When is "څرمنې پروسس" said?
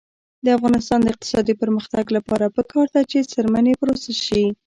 3.31-4.17